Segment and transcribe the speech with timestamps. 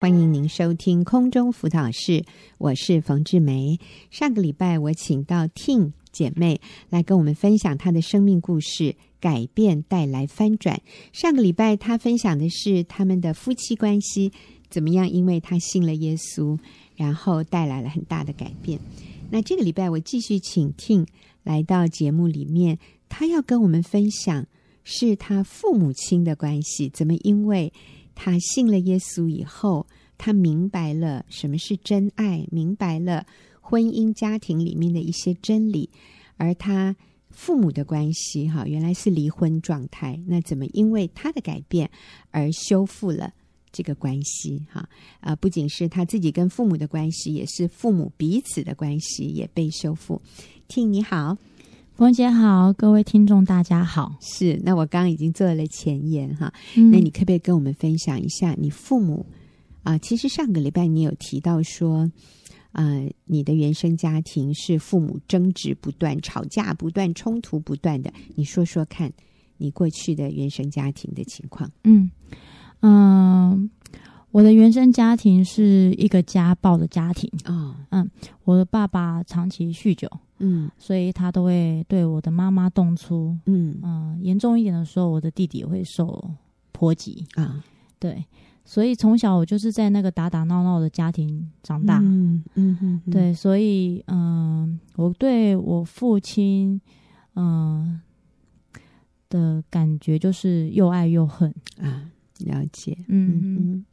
[0.00, 2.24] 欢迎您收听空中辅导室，
[2.58, 3.80] 我是冯志梅。
[4.12, 10.80] 上个礼拜我请到 Tin 姐妹来跟我们分享她的生命故事，改变带来翻转。
[11.12, 14.30] 上个礼拜她分享的是他们的夫妻关系
[14.70, 16.56] 怎么样，因为她信了耶稣，
[16.94, 18.78] 然后带来了很大的改变。
[19.30, 21.08] 那这个礼拜我继续请 Tin
[21.42, 22.78] 来到节目里面，
[23.08, 24.46] 她要跟我们分享
[24.84, 27.72] 是她父母亲的关系怎么因为。
[28.20, 29.86] 他信了耶稣以后，
[30.18, 33.24] 他明白了什么是真爱，明白了
[33.60, 35.88] 婚姻家庭里面的一些真理。
[36.36, 36.96] 而他
[37.30, 40.20] 父母的关系，哈，原来是离婚状态。
[40.26, 41.88] 那怎么因为他的改变
[42.32, 43.32] 而修复了
[43.70, 44.66] 这个关系？
[44.68, 44.88] 哈，
[45.20, 50.20] 啊，不仅是他自己跟父母的关系，也是父母彼此的关系也被修复。
[50.66, 51.38] 听你好。
[51.98, 54.14] 冯姐好，各位听众大家好。
[54.20, 59.26] 是，那我刚刚已经做了前言哈，嗯、那你可不可以跟我们分享一下你父母
[59.82, 59.98] 啊、呃？
[59.98, 62.08] 其实上个礼拜你有提到说，
[62.70, 68.12] 呃，你的原生家庭是父母争执不断、吵架不断、冲突不断的。
[68.36, 69.12] 你说说看，
[69.56, 71.68] 你过去的原生家庭的情况。
[71.82, 72.08] 嗯
[72.78, 73.50] 嗯。
[73.50, 73.70] 呃
[74.30, 77.30] 我的原生家庭是一个家暴的家庭。
[77.44, 78.10] 啊，哦、嗯，
[78.44, 83.78] 我的爸爸长期酗酒，嗯，所以他都会对我的妈妈动粗，嗯。
[83.82, 86.30] 嗯，严重一点的时候，我的弟弟也会受
[86.72, 87.64] 波及啊，
[87.98, 88.24] 对，
[88.64, 96.80] 所以从小我就是在那个打打闹闹的家庭长大，嗯嗯嗯，对，所以嗯，我对我父亲
[97.34, 98.00] 嗯
[99.30, 101.52] 的感觉就是又爱又恨。
[101.80, 103.30] 啊，了解，嗯。
[103.32, 103.56] 嗯。
[103.58, 103.84] 嗯，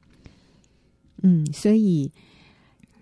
[1.53, 2.11] 所以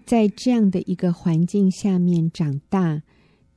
[0.06, 3.02] 在这样的一个环境下面长大，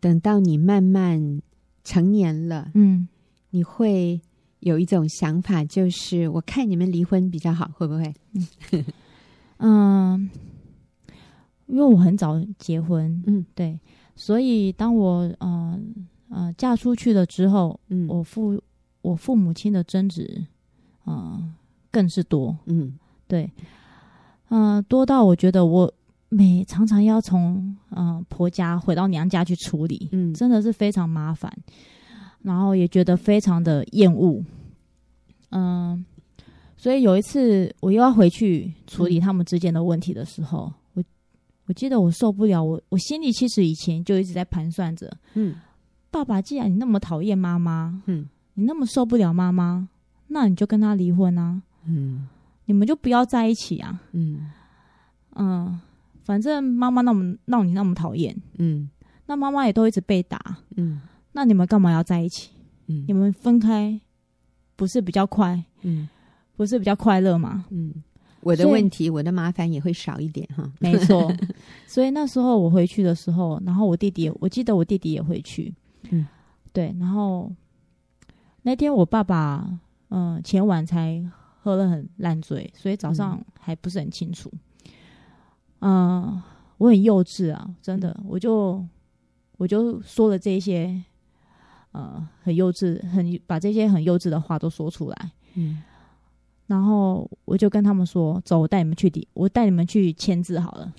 [0.00, 1.42] 等到你慢慢
[1.82, 3.08] 成年了，嗯，
[3.50, 4.20] 你会
[4.60, 8.14] 有一种想法，就是我看你们离婚比较好，会不会？
[9.58, 10.30] 嗯，
[11.66, 13.78] 因为我很早结婚，嗯，对，
[14.14, 15.80] 所以当我呃
[16.28, 18.62] 呃嫁出去了之后，嗯，我父
[19.02, 20.46] 我父母亲的争执，
[21.06, 21.54] 嗯、呃，
[21.90, 23.50] 更是多，嗯，对。
[24.48, 25.92] 嗯、呃，多到我觉得我
[26.28, 27.54] 每常常要从
[27.90, 31.52] 嗯、呃、婆家回到娘家去处理，嗯，真的是非常麻烦，
[32.42, 34.42] 然后也觉得非常的厌恶，
[35.50, 36.04] 嗯、呃，
[36.76, 41.04] 所以有一次我又要回去处理他们之间的问题的时候，嗯、我
[41.66, 45.54] 我记得我受不了，我我心里其实以前就一直在盘算着，嗯，
[46.10, 49.88] 爸爸，既然你那么讨厌妈妈，嗯，你那么受不了妈妈，
[50.28, 52.28] 那你就跟他离婚啊，嗯。
[52.66, 54.00] 你们就不要在一起啊！
[54.12, 54.50] 嗯
[55.36, 55.80] 嗯，
[56.24, 58.88] 反正妈妈那么让你那么讨厌，嗯，
[59.26, 61.00] 那妈妈也都一直被打，嗯，
[61.32, 62.50] 那你们干嘛要在一起？
[62.88, 64.00] 嗯，你们分开
[64.76, 65.62] 不是比较快？
[65.82, 66.08] 嗯，
[66.56, 67.64] 不是比较快乐吗？
[67.70, 67.92] 嗯，
[68.40, 70.70] 我的问题，我的麻烦也会少一点哈。
[70.80, 71.32] 没错，
[71.86, 75.72] 所以那时候我回去的时候，然后我弟弟，我记得我弟弟也回去，
[76.10, 76.26] 嗯，
[76.72, 77.52] 对，然后
[78.62, 79.78] 那天我爸爸，
[80.08, 81.24] 嗯，前晚才。
[81.66, 84.48] 喝了很烂醉，所以早上还不是很清楚。
[85.80, 86.42] 嗯、呃，
[86.78, 88.86] 我很幼稚啊，真的，我就
[89.56, 91.02] 我就说了这些，
[91.90, 95.32] 呃，很幼稚，很把这些很幼稚的话都说出来。
[95.54, 95.82] 嗯，
[96.68, 100.94] 然后我就跟他们说：“走，我带你们去离，我带你们去签字好了。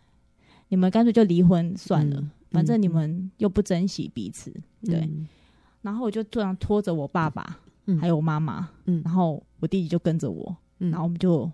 [0.68, 4.50] 你们干脆就离婚算了，嗯、反正你们又不珍惜彼此。
[4.82, 5.10] 嗯”对。
[5.80, 7.60] 然后我就这样拖着我爸爸。
[7.86, 11.50] 嗯，还有我妈妈，嗯，然后我弟弟就跟着我，嗯，然后我们就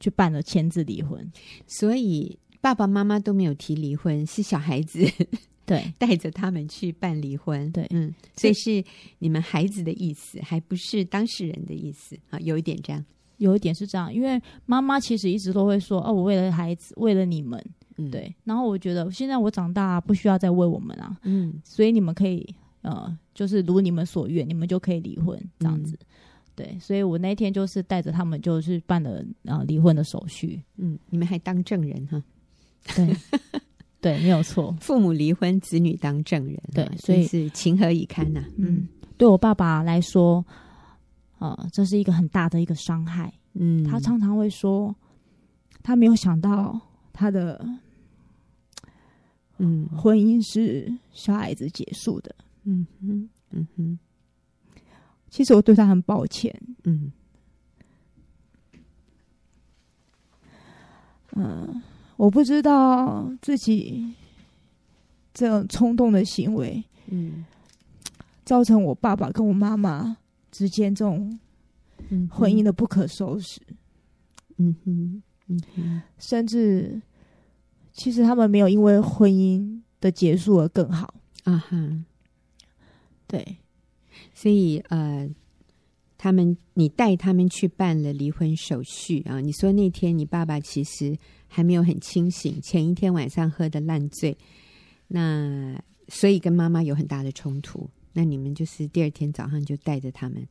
[0.00, 1.30] 去办了签字离婚。
[1.66, 5.06] 所以爸爸妈妈都没有提离婚，是小孩子
[5.66, 5.92] 对。
[6.00, 8.82] 带着他们去办离婚，对，嗯，所以是
[9.18, 13.04] 你们孩子的意思，还不是当事人的意思啊，有一点这样，
[13.36, 17.62] 有一点是这样，因为妈妈其实一直都会说，哦，我为了孩子，为了你们，
[17.98, 22.48] 嗯，对，然后我觉得现在我长大不需要再为我们啊，嗯，所以你们可以。
[22.82, 26.06] 呃，就是如你们所愿，你们就可以离婚这样子，嗯、
[26.56, 26.76] 对。
[26.80, 30.60] 所以我那天就是带着他们，就是办了呃离婚的手续。
[30.76, 32.20] 嗯，你们还当证人哈？
[32.96, 33.16] 对，
[34.00, 34.74] 对，没有错。
[34.80, 38.48] 父母离婚，子女当证人，对，所以是情何以堪呐、啊？
[38.56, 40.44] 嗯，对我爸爸来说，
[41.38, 43.32] 呃，这是一个很大的一个伤害。
[43.54, 44.94] 嗯，他常常会说，
[45.82, 46.80] 他没有想到
[47.12, 47.66] 他的
[49.58, 52.34] 嗯婚姻是小孩子结束的。
[52.64, 53.98] 嗯哼，嗯哼，
[55.28, 56.54] 其实我对他很抱歉。
[56.84, 57.12] 嗯，
[61.34, 61.82] 嗯、呃，
[62.16, 64.14] 我不知道自己
[65.34, 67.44] 这种冲动的行为，嗯，
[68.44, 70.16] 造成我爸爸跟我妈妈
[70.50, 71.38] 之间这种
[72.30, 73.60] 婚姻的不可收拾。
[74.58, 77.02] 嗯哼，嗯哼，甚至
[77.92, 81.12] 其实他们没有因为婚姻的结束而更好
[81.44, 81.76] 啊哈。
[83.26, 83.58] 对，
[84.36, 85.26] 所以呃，
[86.18, 89.40] 他们你带他们去办了离婚手续啊。
[89.40, 91.16] 你说那天你爸爸其实
[91.48, 94.36] 还没有很清醒，前一天晚上喝得烂醉，
[95.08, 97.88] 那所以跟妈妈有很大的冲突。
[98.12, 100.46] 那你们就是第二天早上就带着他们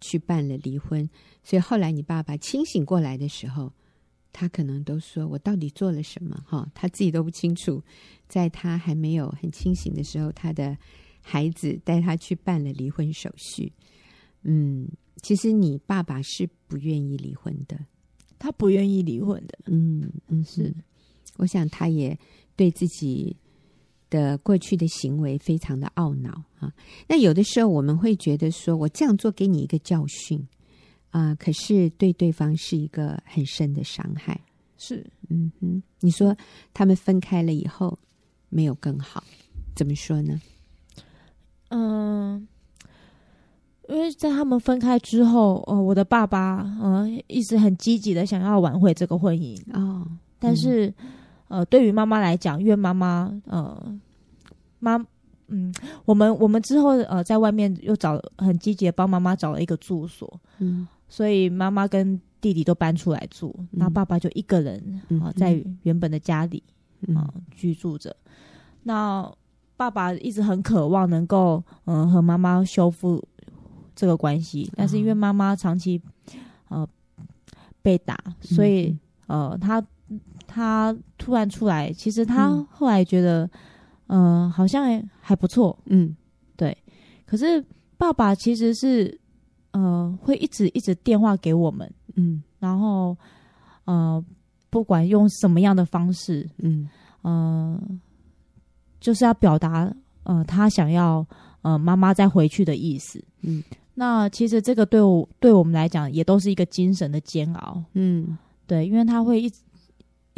[0.00, 1.08] 去办了离婚，
[1.44, 3.70] 所以后来你爸爸清醒过来的时候，
[4.32, 7.82] 他可能都说：“我到底做了什么？”哈，他自己都不清楚。
[8.28, 10.76] 在他还没有很清醒的时候，他的
[11.28, 13.72] 孩子带他去办了离婚手续。
[14.42, 14.88] 嗯，
[15.22, 17.76] 其实你爸爸是不愿意离婚的，
[18.38, 19.58] 他不愿意离婚的。
[19.66, 20.72] 嗯嗯，是。
[21.38, 22.16] 我想他也
[22.54, 23.36] 对自己
[24.08, 26.30] 的过去的行为非常的懊恼
[26.60, 26.72] 啊。
[27.08, 30.46] 那有的时候我们会觉得说，我这样做给你一个教训
[31.10, 34.40] 啊，可是对对方是一个很深的伤害。
[34.78, 36.36] 是，嗯哼，你说
[36.72, 37.98] 他们分开了以后
[38.48, 39.24] 没有更好，
[39.74, 40.40] 怎么说呢？
[41.68, 42.46] 嗯，
[43.88, 49.58] 因为在他们分开之后，呃，我的爸爸呃一直很积极的想要挽回这个婚姻。
[49.72, 50.06] 哦，
[50.38, 50.86] 但是。
[50.98, 51.12] 嗯。
[51.48, 53.80] 呃，对于妈妈来讲，因为妈妈呃，
[54.80, 54.96] 妈，
[55.46, 55.72] 嗯，
[56.04, 66.60] 我们我们之后呃，在外面又找很积极的帮妈妈找了一个住所，嗯，所以妈妈跟弟弟都搬出来住，那、嗯、爸爸就一个人啊、在原本的家里
[67.14, 68.16] 啊、呃、居住着。
[68.82, 69.32] 那
[69.76, 73.22] 爸爸一直很渴望能够嗯、呃、和妈妈修复
[73.94, 76.00] 这个关系，但是因为妈妈长期
[76.68, 76.86] 呃
[77.82, 78.96] 被打，所以
[79.26, 79.82] 呃他。
[80.48, 83.50] 他突然出来，其实他后来觉得，
[84.06, 86.16] 嗯、呃，好像还不错，嗯，
[86.56, 86.74] 对。
[87.26, 87.62] 可是
[87.98, 89.20] 爸爸其实是，
[89.72, 93.14] 呃，会一直一直电话给我们，嗯，然后，
[93.84, 94.24] 呃，
[94.70, 96.88] 不管用什么样的方式，嗯，
[97.22, 97.78] 呃，
[99.00, 99.92] 就是要表达，
[100.24, 101.26] 呃，他想要，
[101.62, 103.62] 呃，妈妈再回去的意思，嗯。
[103.94, 109.60] 那其实这个对我对我们来讲，也都是一个精神的煎熬，嗯，对，因为他会一直。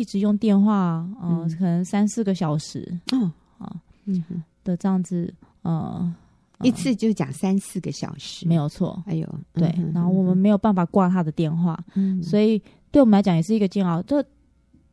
[0.00, 3.22] 一直用电话，嗯、呃，可能三四个小时，嗯
[3.58, 3.68] 啊，
[4.04, 4.22] 嗯
[4.62, 6.14] 的这样子，呃，
[6.62, 9.02] 一次就讲三四个小时，没有错。
[9.06, 12.62] 哎呦，对，然后我们没有办法挂他的电话，嗯，所以
[12.92, 14.00] 对我们来讲也是一个煎熬。
[14.02, 14.22] 这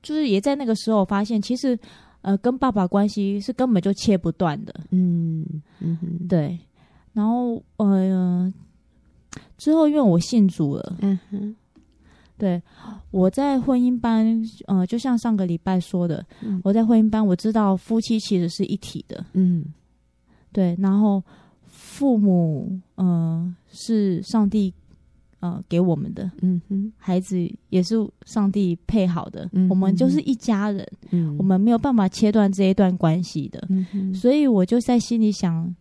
[0.02, 1.78] 就是也在那个时候发现，其实
[2.26, 5.46] 呃，跟爸爸关系是根本就切不断的，嗯
[5.80, 6.58] 嗯哼，对。
[7.14, 8.52] 然后呃，
[9.58, 11.56] 之后因为我信主了，嗯哼。
[12.38, 12.62] 对，
[13.12, 19.64] 我在婚姻班，呃，就像上个礼拜说的，嗯、我在婚姻班，我知道夫妻其实是一体的，嗯，
[20.52, 21.24] 对，然后
[21.66, 24.74] 父母，嗯、呃，是上帝，
[25.46, 27.38] 呃，给我们的，嗯哼，孩子
[27.70, 27.96] 也是
[28.26, 33.68] 上帝配好的，嗯、我们就是一家人，嗯，我们没有办法切断这一段关系的，
[34.14, 35.76] 所以我就在心里想，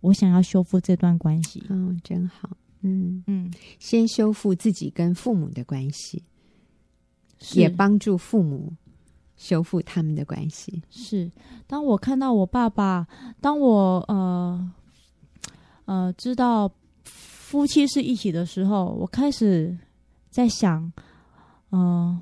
[0.00, 2.48] 我想要修复这段关系，哦，真好。
[2.82, 3.24] 嗯。
[3.26, 3.50] 嗯，
[3.80, 6.22] 先修复自己跟父母的关系，
[7.54, 8.72] 也帮助父母
[9.36, 10.80] 修复他们的关系。
[10.90, 11.28] 是，
[11.66, 13.04] 当我看到我爸爸，
[13.40, 14.72] 当我呃
[15.86, 16.70] 呃知道
[17.46, 19.78] 夫妻是一起的时候，我开始
[20.30, 20.82] 在想，
[21.70, 22.20] 嗯、呃，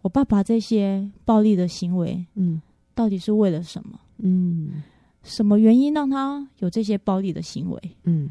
[0.00, 2.62] 我爸爸这些暴力的行为，嗯，
[2.94, 4.00] 到底是为了什么？
[4.16, 4.82] 嗯，
[5.22, 7.96] 什么原因让他有这些暴力的行为？
[8.04, 8.30] 嗯。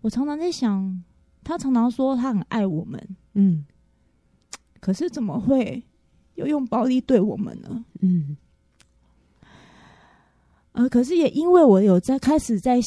[0.00, 1.00] 我常常在想，
[1.44, 3.00] 他常常说他很爱我们，
[3.34, 3.64] 嗯，
[4.80, 5.80] 可是怎么会
[6.34, 7.84] 又用暴力对我们呢？
[8.00, 8.36] 嗯，
[10.76, 12.78] 呃，可是也因为我有在开始在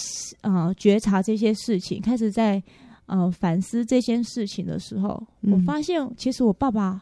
[0.42, 2.62] 呃觉察这些事情，开始在
[3.08, 7.02] 呃反思这件事情的时候，嗯，我发现其实我爸爸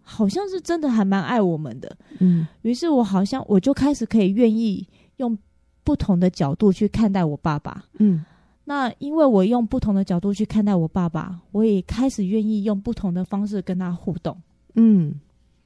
[0.00, 4.88] 好像是真的还蛮爱我们的，嗯，于是我好像我就开始可以愿意
[5.18, 5.36] 用
[5.84, 8.24] 不同的角度去看待我爸爸，嗯。
[8.64, 14.36] 那因为我用不同的角度去看待我爸爸，我也开始愿意用不同的方式跟他互动。
[14.74, 15.12] 嗯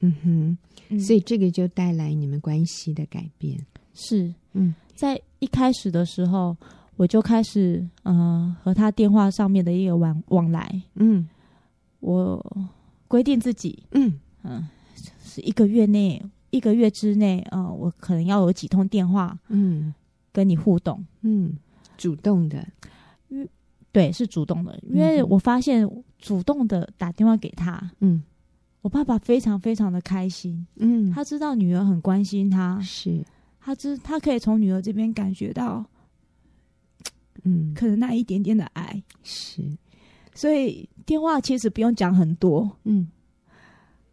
[0.01, 3.59] 嗯哼，嗯，所以这个就带来你们关系的改变。
[3.95, 6.57] 是，嗯，在一开始的时候，
[6.97, 10.83] 我就开始嗯、呃、和他电话上面的一个往往来。
[10.95, 11.27] 嗯，
[12.01, 12.45] 我
[13.09, 14.21] 规定自己，嗯。
[14.47, 14.69] 嗯，
[15.23, 19.95] 是一个月内，一个月之内，呃，我可能要有几通电话，嗯，
[20.31, 21.57] 跟你互动，嗯，
[21.97, 22.63] 主动的。
[23.29, 23.49] 因
[23.91, 28.23] 对，是主动的，因为我发现主动的打电话给他，嗯，
[28.83, 33.25] 我爸爸非常非常的开心，嗯，他知道女儿很关心他，是，
[33.65, 35.83] 他知他可以从女儿这边感觉到，
[37.45, 39.63] 嗯，可能那一点点的爱，是，
[40.35, 43.09] 所以电话其实不用讲很多，嗯，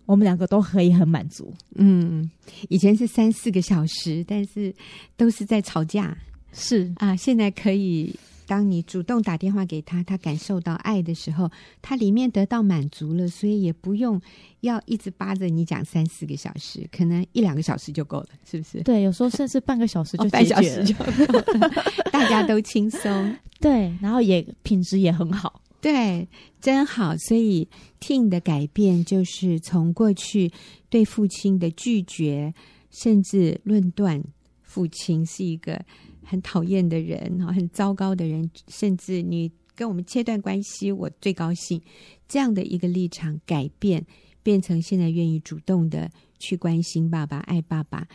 [0.06, 1.54] 我们两个都可以很满足。
[1.76, 2.32] 嗯，
[2.70, 4.74] 以前是三四个小时，但是
[5.18, 6.18] 都是在吵架。
[6.54, 8.16] 是啊，现在可以。
[8.52, 11.50] 当你主动打电话给他，他感受到爱的时候，
[11.82, 14.22] 他里面得到满足了，所以也不用
[14.60, 18.84] 要一直扒着你讲三四个小时，可能一两个小时就够了，是不是？
[18.84, 21.72] 对，有时候甚至半个小时就、哦、半小时就够了，
[22.12, 26.28] 大家都轻松， 对，然后也品质也很好，对，
[26.60, 27.16] 真好。
[27.20, 27.66] 所以
[28.02, 30.52] Ting 的改变就是从过去
[30.90, 32.54] 对父亲的拒绝，
[32.90, 34.22] 甚至论断
[34.62, 35.82] 父亲是一个。
[36.24, 41.82] 很讨厌的人，很糟糕的人，甚至你跟我们切断关系，我最高兴。
[42.28, 44.06] 这样的一个立场改变，
[44.42, 46.10] 变成现在愿意主动的
[46.40, 48.08] 去关心爸爸、爱爸爸，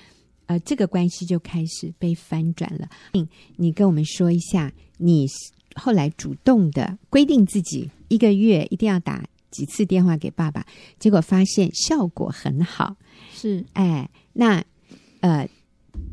[0.46, 2.88] 呃，这个关系就开始被翻转了。
[3.56, 5.26] 你跟我们说一下，你
[5.74, 10.64] 后来主动的规定自己一个月一定要打几次电话给爸爸，
[10.98, 12.96] 结果发现效果很好。
[13.32, 14.64] 是，哎，那
[15.20, 15.46] 呃，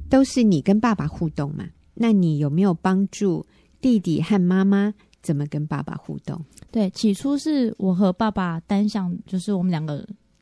[0.10, 1.70] 都是你跟爸爸互动嘛？
[1.94, 3.46] 那你有没有帮助
[3.82, 6.40] 弟弟和妈妈怎么跟爸爸互动？
[6.72, 9.98] 对，起初是我和爸爸单向，就是我们两个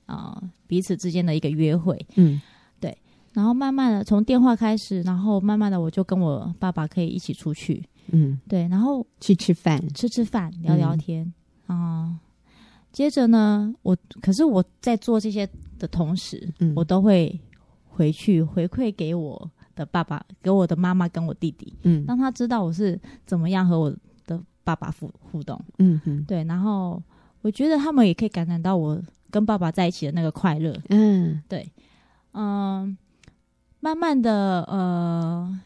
[0.06, 2.04] 啊、呃、彼此之间的一个约会。
[2.16, 2.42] 嗯，
[2.80, 2.98] 对。
[3.34, 7.84] 然后慢慢的从电话开始，然后慢慢的我就跟我爸爸可以一起出去。
[8.08, 8.68] 嗯，对。
[8.68, 11.26] 然后去吃饭，吃吃饭，聊聊天
[11.68, 12.20] 啊、嗯呃。
[12.92, 15.48] 接着呢，我可是我在做这些
[15.80, 17.40] 的同时，嗯、我都会
[17.90, 19.50] 回去回馈给我。
[19.76, 23.94] 的爸爸给我的妈妈跟我弟弟，嗯，让他知道我是怎么样和我
[24.26, 27.02] 的爸爸互互动，嗯哼，对，然后
[27.42, 31.72] 我觉得他们也可以感染到我跟爸爸在一起的那个快乐，嗯，对，
[32.34, 32.98] 嗯、呃，
[33.80, 35.60] 慢慢的，呃，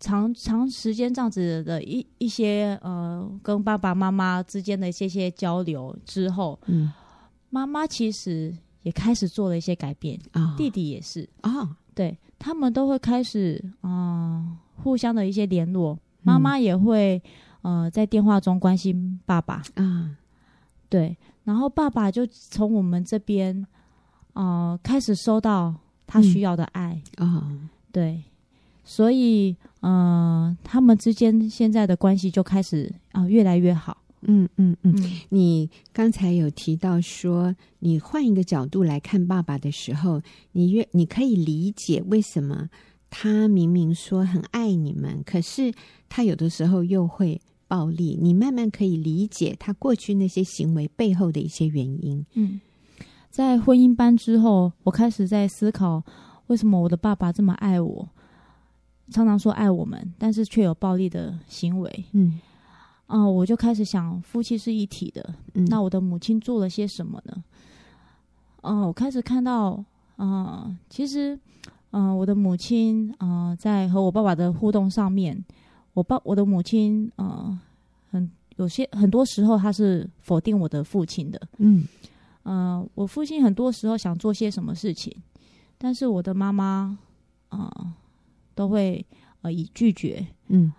[0.00, 6.92] 长长时间这样子的一一些呃，跟爸爸妈妈之间的一些些交流之后，嗯，
[7.50, 11.28] 妈妈其实也开始做了一些改变啊，哦、弟弟也是。
[11.42, 11.60] 啊。
[11.60, 17.22] 哦对，他们都会开始啊、呃，互相的一些联络，妈妈也会
[17.62, 19.54] 呃在电话中关心爸爸。
[19.54, 20.16] 啊，嗯、
[20.88, 23.64] 对，然后爸爸就从我们这边
[24.32, 25.72] 啊、呃、开始收到
[26.04, 27.00] 他需要的爱。
[27.18, 27.46] 啊，
[27.92, 28.24] 对，
[28.82, 33.98] 所以嗯、呃，他们之间现在的关系就开始啊、呃、越来越好。
[34.22, 34.94] 嗯嗯嗯，
[35.30, 42.68] 你刚才有提到说，你换一个角度来看爸爸的时候，你越你可以理解为什么
[43.10, 45.72] 他明明说很爱你们，可是
[46.08, 48.18] 他有的时候又会暴力。
[48.20, 52.24] 你慢慢可以理解他过去那些行为背后的一些原因。
[52.34, 52.60] 嗯，
[53.28, 56.02] 在婚姻班之后，我开始在思考，
[56.46, 58.08] 为什么我的爸爸这么爱我，
[59.10, 62.04] 常常说爱我们，但是却有暴力的行为。
[62.12, 62.40] 嗯。
[63.12, 65.34] 啊、呃，我就开始想，夫妻是一体的。
[65.52, 67.44] 嗯、那我的母亲做了些什么呢？
[68.62, 69.72] 嗯、呃，我开始看到，
[70.16, 71.38] 啊、呃，其实，
[71.90, 75.44] 嗯、呃，我的母亲，啊、呃，在和我爸爸的互动上面，
[75.92, 77.60] 我爸，我的母亲，啊、呃，
[78.12, 81.38] 很有些很多时候，他是否定我的父亲的。
[81.58, 81.86] 嗯，
[82.44, 85.14] 嗯、呃，我父亲很多时候想做些什么事情，
[85.76, 86.96] 但是我的妈妈，
[87.50, 87.92] 啊、呃，
[88.54, 89.04] 都会
[89.42, 90.26] 呃以拒绝。
[90.48, 90.72] 嗯。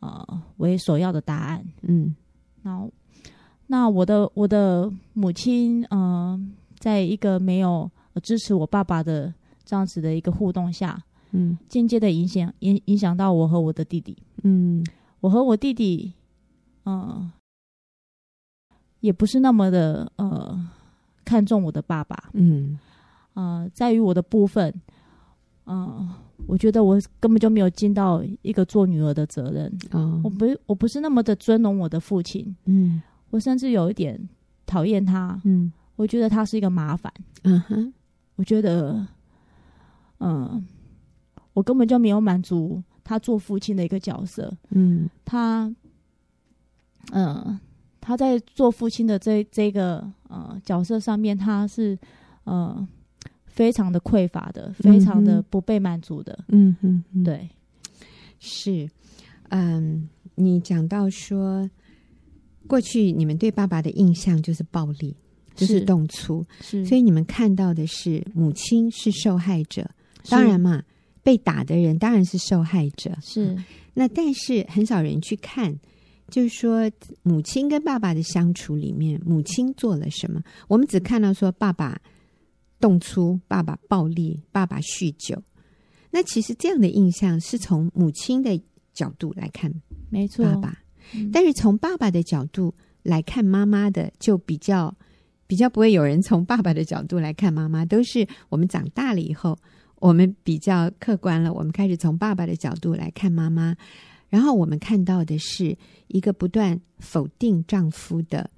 [0.00, 1.64] 呃，为首要的答案。
[1.82, 2.14] 嗯，
[2.62, 2.88] 那
[3.66, 6.40] 那我的我的母亲，呃，
[6.78, 7.90] 在一个没有
[8.22, 9.32] 支持我爸爸的
[9.64, 11.02] 这样子的一个互动下，
[11.32, 14.16] 嗯，间接的影响影影响到我和我的弟弟。
[14.42, 14.84] 嗯，
[15.20, 16.12] 我和我弟弟，
[16.84, 17.30] 呃，
[19.00, 20.58] 也不是那么的呃
[21.24, 22.30] 看重我的爸爸。
[22.32, 22.78] 嗯，
[23.34, 24.72] 呃，在于我的部分，
[25.68, 26.08] 嗯、呃。
[26.46, 29.70] 我觉得我根本就没有尽到一个做女儿的责任。
[29.90, 32.56] 哦，我不，我不是那么的尊荣我的父亲。
[32.64, 34.18] 嗯，我甚至有一点
[34.64, 35.38] 讨厌他。
[35.44, 37.12] 嗯，我觉得他是一个麻烦。
[37.42, 37.92] 嗯哼，
[38.36, 39.06] 我觉得，
[40.20, 40.64] 嗯，
[41.52, 44.50] 我根本就没有满足他做父亲的一个角色。
[44.70, 45.70] 嗯，他，
[47.12, 47.58] 嗯，
[48.00, 51.98] 他在做父亲的这这个呃角色上面，他是
[52.44, 52.88] 呃。
[53.58, 56.38] 非常的匮乏的，非常的不被满足的。
[56.46, 57.48] 嗯哼，嗯，对，
[58.38, 58.88] 是，
[59.48, 61.68] 嗯，你讲到说，
[62.68, 65.12] 过去你们对爸爸的印象就是暴力，
[65.56, 69.90] 就是动粗，是，所以你们看到的是母亲是受害者，
[70.28, 70.80] 当然嘛，
[71.24, 73.56] 被打的人当然是受害者，是。
[73.92, 75.76] 那但是很少人去看，
[76.30, 76.88] 就是说
[77.24, 80.40] 母亲跟爸爸的相处里面，母亲做了什么？
[80.68, 82.00] 我们只看到说爸爸。
[82.80, 85.42] 动粗，爸爸暴力，爸爸酗酒。
[86.10, 88.60] 那其实这样的印象是从母亲的
[88.94, 89.72] 角度来看，
[90.08, 90.78] 没错，爸爸。
[91.32, 94.94] 但是从爸爸的角度来看妈妈的，就比较
[95.46, 99.58] 比较不会有人从爸爸的角度来看妈妈，都是我们长大了以后，
[99.96, 103.76] 我们比较客观了，我们开始从爸爸的角度来看妈妈，
[104.28, 105.76] 然后我们看到的是
[106.08, 108.50] 一个不断否定丈夫的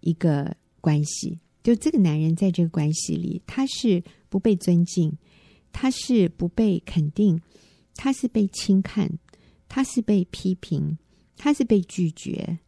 [0.00, 5.12] 一个关系，就这个男人在这个关系里，他是不被尊敬，
[5.72, 7.40] 他是不被肯定，
[7.94, 9.10] 他是被轻看，
[9.68, 10.96] 他是被批评，
[11.36, 12.58] 他是被拒绝，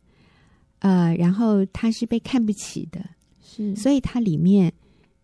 [0.80, 3.02] 呃，然后他是被看不起的。
[3.40, 4.72] 是，所以他里面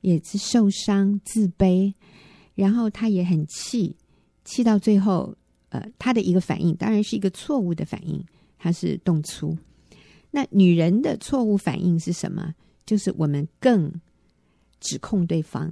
[0.00, 1.92] 也是受伤、自卑，
[2.54, 3.96] 然后他也很气，
[4.44, 5.36] 气到最后，
[5.68, 8.24] 呃，他的一个反应当然是一个错误的反应，
[8.58, 9.56] 他是动粗。
[10.30, 12.54] 那女人的错误反应是什么？
[12.88, 13.92] 就是我们更
[14.80, 15.70] 指控对方，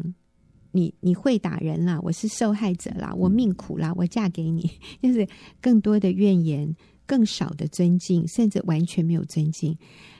[0.71, 4.71] 你你会打人啦，我是受害者啦，我命苦啦，我嫁给你，
[5.03, 5.27] 就是
[5.61, 9.77] 更多的怨言，更少的尊敬，甚至完全没有尊敬，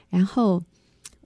[0.09, 0.61] 然后。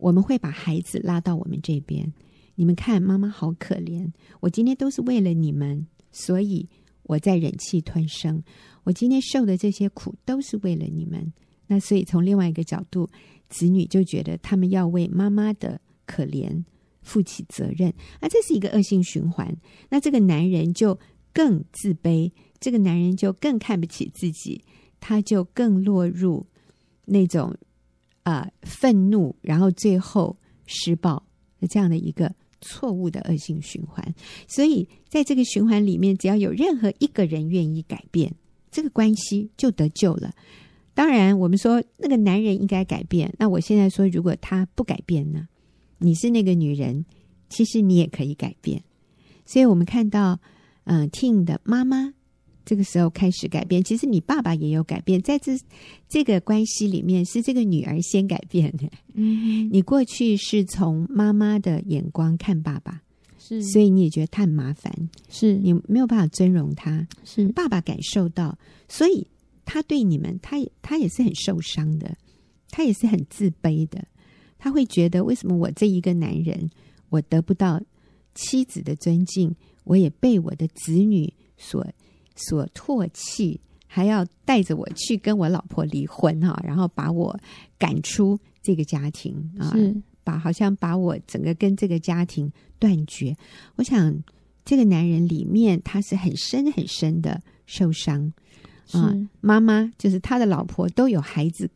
[0.01, 2.11] 我们会把孩子拉到我们这边，
[2.55, 4.11] 你们看，妈妈好可怜。
[4.39, 6.67] 我今天都是为了你们，所以
[7.03, 8.41] 我在忍气吞声。
[8.83, 11.31] 我今天受的这些苦都是为了你们。
[11.67, 13.07] 那所以从另外一个角度，
[13.51, 16.63] 子女就觉得他们要为妈妈的可怜
[17.03, 17.93] 负起责任。
[18.19, 19.55] 那这是一个恶性循环。
[19.89, 20.97] 那这个男人就
[21.31, 24.63] 更自卑，这个男人就更看不起自己，
[24.99, 26.47] 他就更落入
[27.05, 27.55] 那种。
[28.23, 31.23] 啊、愤怒，然后最后施暴
[31.59, 32.31] 的这样的一个
[32.61, 34.13] 错误的恶性循环。
[34.47, 38.31] 所以，在这个循环里面，只要有任何一个人愿意改变，
[38.69, 40.35] 这个关系就得救了。
[41.01, 43.33] 当然，我们说那个男人应该改变。
[43.39, 45.47] 那我现在说，如果他不改变呢？
[45.97, 47.03] 你是那个女人，
[47.49, 48.83] 其实你也可以改变。
[49.43, 50.39] 所以我们看到，
[50.83, 52.13] 嗯、呃，Ting 的妈妈。
[52.63, 55.53] 这个时候开始改变，其实你爸爸也有改变，在这
[56.07, 58.87] 这个关系里面，是这个女儿先改变的。
[59.15, 63.01] 嗯，你过去是从妈妈的眼光看爸爸，
[63.39, 64.93] 是，所以你也觉得他很麻烦，
[65.29, 68.55] 是你没有办法尊容他，是爸爸感受到，
[68.87, 69.25] 所以
[69.71, 72.17] 他对你们，他也他也是很受伤的，
[72.71, 74.05] 他也是很自卑的，
[74.57, 76.69] 他会觉得为什么我这一个男人，
[77.07, 77.81] 我得不到
[78.35, 79.55] 妻子的尊敬，
[79.85, 81.87] 我也被我的子女所。
[82.33, 87.37] 所唾弃，还要带着我去跟我老婆离婚哈，然后把我
[87.77, 89.75] 赶出这个家庭啊，
[90.23, 93.35] 把好像把我整个跟这个家庭断绝。
[93.75, 94.23] 我想
[94.63, 98.33] 这个男人里面他是很深很深的受伤
[98.97, 99.15] 啊。
[99.39, 101.69] 妈妈就是他的老婆都有孩子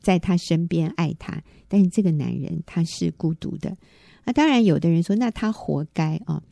[0.00, 3.76] 在他身边爱他，但是这个男人他是孤独的。
[4.24, 6.42] 那当然有的人说，那他活该啊。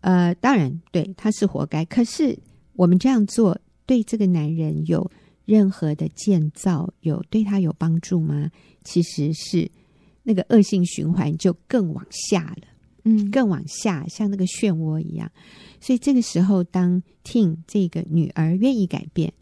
[0.00, 2.38] 呃，当然对，他是活该，可是。
[2.76, 3.56] 我们这样做
[3.86, 5.08] 对这个男人有
[5.44, 8.50] 任何的建造，有对他有帮助吗？
[8.82, 9.70] 其实是
[10.24, 12.66] 那个恶性循环就更往下了，
[13.04, 15.30] 嗯，更往下，像那个漩涡一样。
[15.80, 19.32] 所以这个时候，当 Ting 这个女儿愿意改变，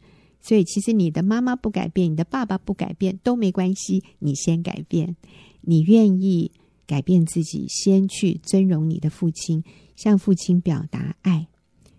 [0.40, 5.16] 所以其实你的妈妈不改变，你的爸爸不改变都没关系，你先改变，
[5.62, 6.52] 你愿意
[6.86, 9.64] 改变自己，先去尊荣你的父亲，
[9.96, 11.48] 向父亲表达爱。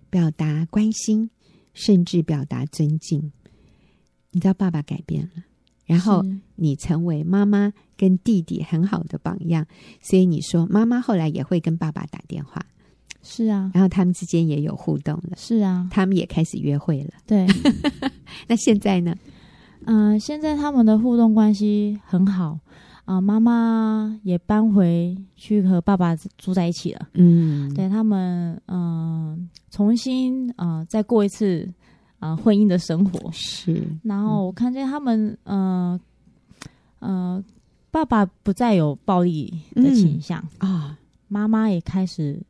[0.10, 1.32] 表达关心，
[1.74, 3.32] 甚至表达尊敬。
[4.30, 5.44] 你知道爸爸改变了，
[5.86, 6.24] 然后
[6.56, 9.66] 你成为妈妈跟弟弟很好的榜样，
[10.02, 12.62] 所以你说妈妈后来也会跟爸爸打电话，
[13.22, 17.46] 是啊，然后他们之间也有互动了，是啊，他们也开始约会了，对。
[18.48, 19.16] 那现在呢？
[19.86, 22.60] 嗯、呃，现在他们的互动关系很好。
[23.06, 27.10] 啊，妈妈也搬回去和爸爸住在一起了。
[27.16, 29.38] 嗯，对他们，嗯、呃，
[29.70, 31.70] 重新啊、呃，再过一次
[32.24, 33.84] 啊、呃，婚姻的生活是。
[34.02, 36.00] 然后我看见他们，嗯、
[37.00, 37.44] 呃，呃，
[37.92, 42.42] 爸爸不再有暴力的倾向啊，妈、嗯、妈也开始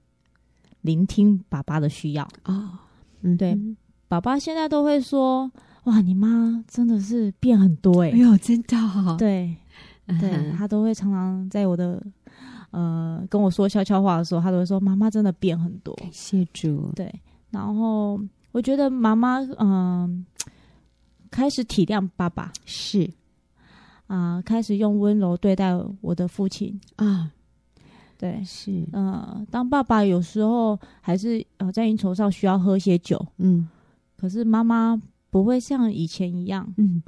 [0.82, 2.80] 聆听爸爸的需要啊。
[3.22, 3.58] 嗯，对，
[4.08, 5.52] 爸爸现在都会说
[5.86, 9.56] ：“哇，你妈真的是变很多哎、欸！”哎呦，真的好，对。
[10.20, 12.06] 对，他都会常常在我的
[12.72, 16.92] 呃跟我说悄悄话的时候，他都会说：“妈妈真的变很多。”谢谢主。
[16.94, 17.10] 对，
[17.50, 18.20] 然后
[18.54, 20.24] 我觉得妈妈嗯、呃、
[21.30, 23.04] 开始体谅爸爸，是
[24.08, 27.30] 啊、呃，开始用温柔对待我的父亲啊。
[28.18, 33.68] 对，是呃，当爸爸有时候还是呃在应酬上需要喝些酒，嗯，
[34.16, 34.96] 可是妈妈
[35.30, 37.04] 不会像以前一样，嗯。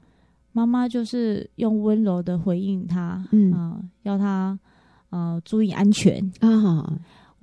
[0.52, 4.58] 妈妈就是用温柔的回应他，嗯、呃，要他
[5.10, 6.94] 呃注意安全啊、哦。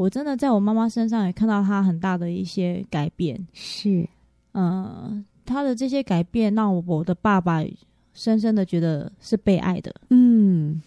[0.02, 4.08] 我真的在我妈妈身上也看到她很大的一些改变，是，
[4.50, 7.62] 呃，她的这些改变让我的爸爸
[8.12, 10.82] 深深的觉得是被爱的，嗯，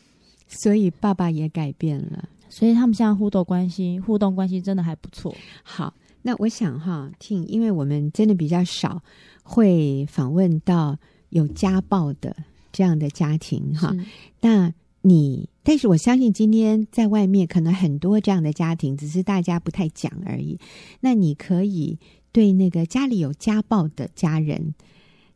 [0.48, 5.34] 所以爸爸也改变了，所以他们现在互动关系，互动关系真的还不错。
[5.64, 9.02] 好，那我想哈，听，因为我们真的比较少
[9.44, 10.98] 会访问到
[11.30, 12.36] 有家暴的
[12.74, 13.96] 这样的家庭哈。
[14.42, 14.74] 那
[15.08, 20.60] 你，但是我相信今天在外面可能很多这样的家庭，只是大家不太讲而已。
[21.00, 21.98] 那你可以
[22.32, 24.74] 对那个家里有家暴的家人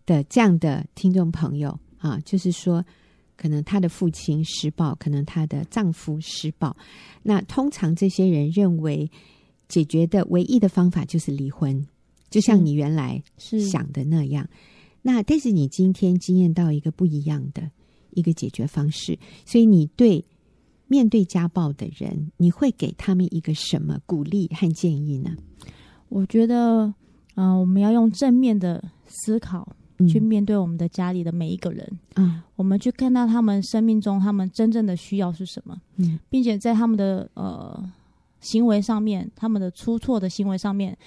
[0.05, 2.83] 的这样的听众朋友啊，就是说。
[3.41, 6.75] 可能他的父亲施暴，可能他的丈夫施暴。
[7.23, 9.09] 那通常这些人认为
[9.69, 11.87] 解决的唯一的方法就是离婚，
[12.29, 14.45] 就像你原来想的那样。
[15.01, 17.71] 那但是你今天经验到一个不一样的
[18.11, 20.23] 一个解决方式，所以你对
[20.87, 25.35] 面对家暴的人，你会给他们一个什么鼓励和建议呢？
[26.09, 26.93] 我觉得，
[27.35, 29.75] 嗯、呃，我们要用正面的思考。
[30.07, 37.91] 去面对我们的家里的每一个人，嗯，我们去看到他们生命中他们真正的需要是什么，嗯，并且在他们的呃
[38.39, 40.97] 行为上面，他们的出错的行为上面，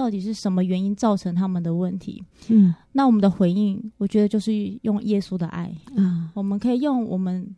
[0.00, 2.24] 到底是什么原因造成他们的问题？
[2.48, 7.54] 嗯，那我们的回应，我觉得就是用耶稣的爱，嗯，我们可以用我们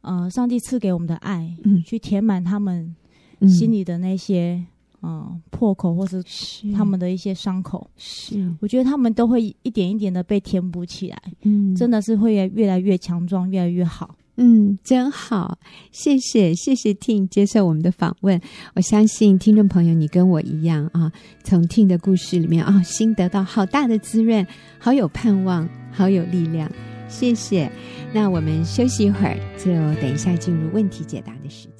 [0.00, 2.92] 呃上帝赐给我们的爱，嗯，去填满他们
[3.42, 4.64] 心里的那些。
[5.06, 6.24] 嗯，破口或是
[6.72, 8.50] 他们的一些伤口，是。
[8.58, 15.58] 我觉得他们都会一点一点的被填补起来，嗯，真的是会越来越强壮，越来越好，嗯，真好，
[15.92, 18.40] 谢谢谢谢听接受我们的访问，
[18.74, 21.12] 我相信听众朋友你跟我一样啊，
[21.44, 24.44] 从听的故事里面啊，心得到好大的滋润，
[24.78, 26.70] 好有盼望，好有力量，
[27.08, 27.70] 谢谢。
[28.12, 31.73] 那我们休息一会儿，就等一下进入问题解答的时间。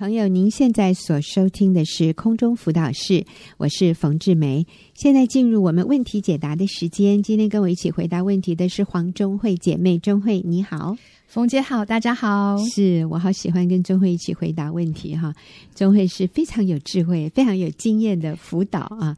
[0.00, 3.22] 朋友，您现在所收听的是空中辅导室，
[3.58, 4.66] 我是冯志梅。
[4.94, 7.22] 现在进入我们问题解答的时间。
[7.22, 12.56] 今天跟我一起回答问题的是黄中慧姐妹，中慧你好，冯姐好，大家好。
[12.74, 15.34] 是我好喜欢跟中慧一起回答问题哈。
[15.74, 19.14] 中慧是非常有智慧、非常有经验的辅导啊。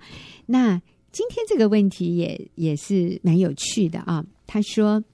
[0.46, 4.26] 那今天这个问题也也是蛮有趣的啊。
[4.48, 5.04] 他说：“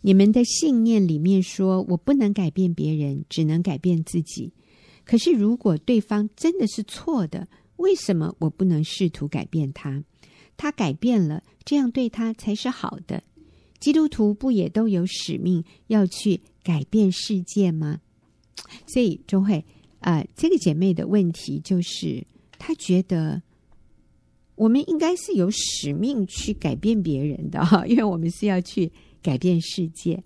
[0.00, 4.50] 你们的信念里面说我不能改变别人，只能改变自己。”
[5.10, 10.04] 可是，如果对方真的是错的，为什么我不能试图改变他？
[10.56, 13.24] 他改变了，这样对他才是好的。
[13.80, 18.00] 基督徒不也都有使命要去改变世界吗？
[18.86, 19.64] 所以，钟慧
[19.98, 22.24] 啊、这个姐妹的问题就是，
[22.56, 23.42] 她觉得
[24.54, 30.22] 我们应该是有使命去改变别人的哈，因为我们是要去改变世界。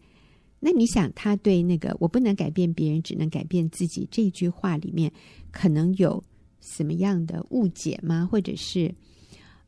[0.67, 5.13] 那你想，他对那个“我不能改变别人，只能改变自己”这句话里面，
[5.51, 6.25] 可能有
[6.63, 8.27] 什么样的误解吗？
[8.33, 8.91] 或者是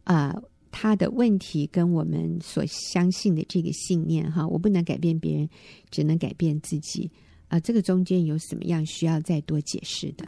[0.05, 0.35] 啊、
[0.71, 5.47] 他的问题跟我们所相信的这个信念哈，“我不能改变别人，
[5.91, 7.11] 只能改变自己”
[7.49, 10.27] 啊、这个中间有什么样需要再多解释的？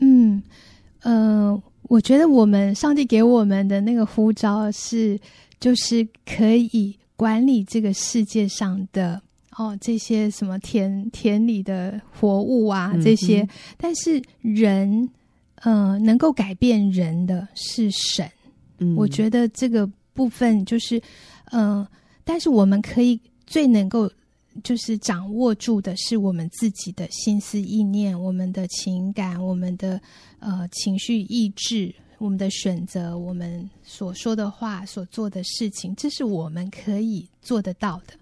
[0.00, 0.40] 嗯，
[1.00, 5.18] 呃，我觉得我们上帝给我们的那个呼召是，
[5.58, 9.20] 就是可以管理这个世界上的。
[9.58, 15.08] 哦，这些什么田田里的活物啊，这些，嗯、但是人，
[15.62, 18.30] 呃，能够改变人的是神。
[18.76, 21.00] 嗯，我觉得这个部分就是，
[21.46, 21.88] 呃，
[22.22, 24.12] 但是我们可以最能够
[24.62, 29.98] 就是掌握住的是我们自己的心思意念、我们的情感、我们的
[30.38, 38.12] 呃情绪意志、我们的选择、我们所说的话、所做的事情，这是我们可以做得到的，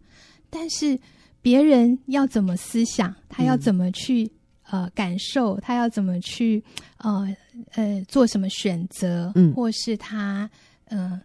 [0.48, 0.96] 但是。
[1.44, 4.24] 别人要怎么思想，他要怎么去、
[4.70, 6.64] 嗯、呃感受，他要怎么去
[6.96, 7.36] 呃
[7.74, 10.50] 呃做什么选择，嗯，或是他
[10.86, 11.20] 呃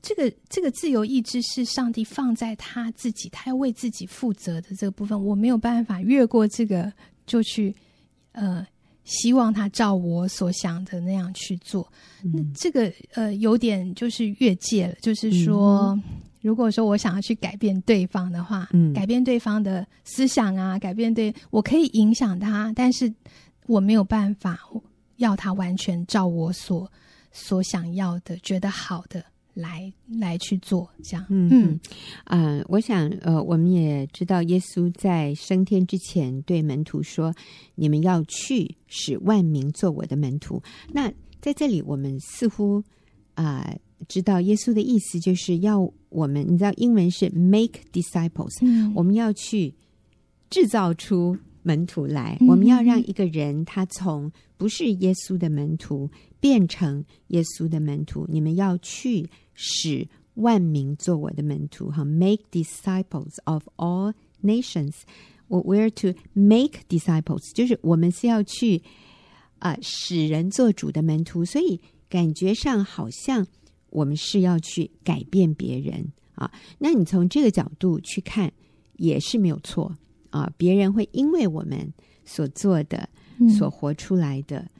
[0.00, 6.90] 这个这个自由意志是上帝放在他自己，他要为自己负责的这个部分，我没有办法越过这个
[7.26, 7.74] 就去
[8.32, 8.66] 呃
[9.04, 11.86] 希望他照我所想的那样去做，
[12.24, 15.90] 嗯、那这个呃有点就是越界了，就是说。
[15.90, 16.02] 嗯
[16.40, 23.12] 如果说我想要去改变对方的话，嗯，改变对方的思想啊，改变对，我可以影响他，但是
[23.66, 24.58] 我没有办法
[25.16, 26.90] 要他完全照我所
[27.30, 29.22] 所想要的、觉得好的
[29.52, 31.26] 来来去做这样。
[31.28, 31.80] 嗯嗯
[32.24, 37.34] 啊、呃，我想呃，我们也知道耶稣在升天之前对门徒说
[37.74, 42.82] ：“你们要去，使万民做我的门徒。”那在这里，我们似乎
[43.34, 49.74] 啊、呃，知道耶稣的意思就是要我们，你知道英文是 “make disciples”，、嗯、我们要去
[50.48, 56.08] 制造出门徒来，嗯、我们要让一个人他从不是耶稣的门徒。
[56.42, 64.94] 变成耶稣的门徒，你们要去使万民做我的门徒，哈，make disciples of all nations。
[65.48, 68.78] 我 we're to make disciples，就是我们是要去
[69.58, 73.46] 啊、呃、使人做主的门徒，所以感觉上好像
[73.90, 76.50] 我们是要去改变别人啊。
[76.78, 78.52] 那你从这个角度去看
[78.96, 79.94] 也是没有错
[80.30, 81.92] 啊，别人会因为我们
[82.24, 83.08] 所做的、
[83.58, 84.58] 所活出来的。
[84.60, 84.70] 嗯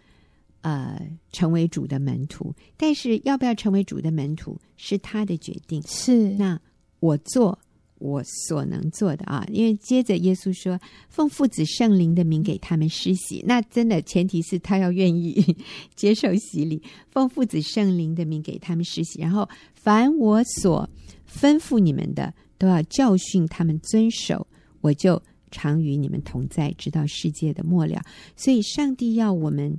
[0.63, 1.01] 呃，
[1.33, 5.81] 成为主的门徒，但是要不要成为主的门徒是他的决定。
[5.87, 6.61] 是，那
[6.99, 7.59] 我做
[8.01, 10.77] 我所能做的啊，因为接着耶稣说
[11.09, 15.57] ：“奉父子圣灵的名给他们施洗。”那真的前提是他要愿意
[15.95, 16.83] 接受洗礼。
[17.11, 20.89] 奉父子圣灵的名给他们施洗，然后凡我所
[21.31, 24.47] 吩咐你们的，都要教训他们遵守。
[24.81, 28.03] 我就常与你们同在，直到世界的末了。
[28.35, 29.79] 所以，上帝要我们。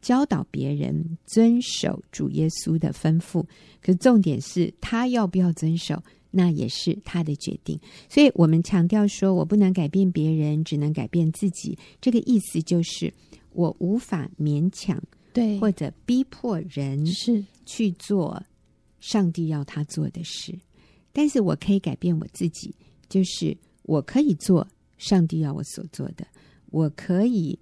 [0.00, 3.40] 教导别人遵守主耶稣的吩咐，
[3.80, 7.78] 可是重点是他要不要遵守，那也是他的决定。
[8.08, 11.78] 所以我们强调说，我不能改变别人，只能改变自己。
[12.00, 13.14] 这个意思就是，
[13.52, 15.00] 我无法勉强
[15.32, 18.42] 对或者逼迫人是去做
[18.98, 20.52] 上帝要他做的事，
[21.12, 22.74] 但是我可以改变我自己，
[23.08, 24.66] 就是我可以做
[24.98, 26.26] 上帝要我所做的，
[26.70, 27.56] 我可以。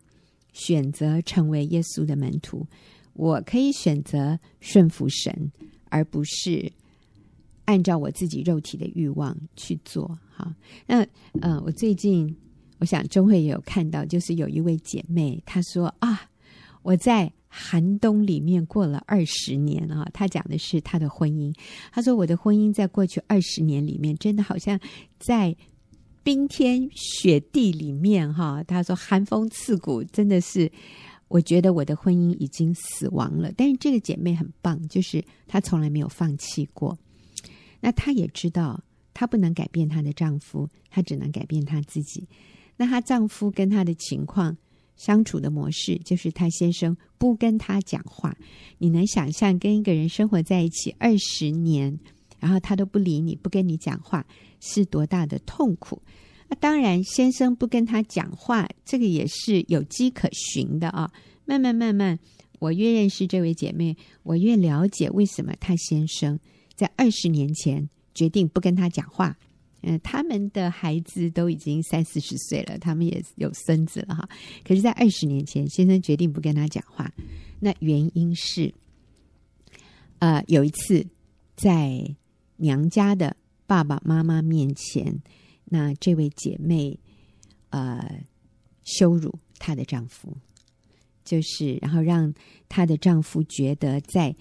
[0.52, 2.66] 选择成为耶稣的门徒，
[3.12, 5.52] 我可以选择顺服神，
[5.88, 6.70] 而不是
[7.70, 10.18] 按照我自己肉体的欲望去做。
[10.28, 10.54] 哈，
[10.86, 11.06] 那
[11.40, 12.36] 呃，我最近
[12.78, 16.20] 我想钟会也有看到，就是有一位姐妹她说啊，
[16.82, 20.08] 我在寒冬里面过了二十年啊。
[20.12, 21.54] 她讲的是她的婚姻，
[21.92, 24.78] 她说我的婚姻在过去二十年里面，真的好像
[25.18, 25.56] 在。
[26.22, 30.70] 冰天雪地里面，哈，他说寒风刺骨，真的是，
[31.28, 33.50] 我觉得我的婚姻已经死亡了。
[33.56, 36.96] 但是这个姐妹很棒，就是她从来没有放弃过。
[37.80, 42.28] 那她也知道，她不能改变她的丈夫，她只能改变她自己。
[42.76, 44.56] 那她丈夫跟她的情况
[44.96, 48.36] 相处的模式，就是她先生不跟她讲话。
[48.78, 51.98] 你能想象跟一个人生活在一起二十年，
[52.38, 54.26] 然后他都不理你，不跟你讲话？
[54.60, 56.02] 是多大的痛苦？
[56.48, 61.10] 那当然，先生不跟她讲话，这个也是有迹可循的啊。
[61.44, 62.18] 慢慢慢慢，
[62.58, 66.38] 我越认识这位姐妹，我越了解为什么她先生
[66.80, 69.36] 在二十年前决定不跟他讲话。
[69.82, 74.28] 嗯，他们的孩子都已经三四十岁了，他们也有孙子了哈。
[74.64, 77.12] 可是，在二十年前，先生决定不跟他讲话，
[77.60, 78.72] 那原因是，
[80.18, 81.06] 呃，有一次
[81.56, 82.16] 在
[82.56, 83.36] 娘家的。
[83.66, 85.22] 爸爸妈妈面前，
[85.66, 86.98] 那这位姐妹，
[87.68, 88.24] 呃，
[88.82, 90.36] 羞辱她的丈夫，
[91.24, 92.34] 就是然后让
[92.68, 94.34] 她的丈夫觉得在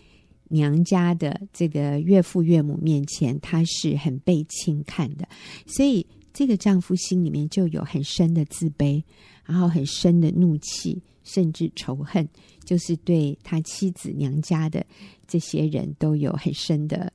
[0.49, 5.27] 娘家的这个岳父岳母面前，她是很被轻看的，
[5.65, 9.01] 所以这个丈夫心里面就有很深的自卑，
[9.45, 12.27] 然后很深的怒气，甚至仇恨，
[12.65, 14.85] 就是对他妻子娘家的
[15.25, 17.11] 这些人都有很深的。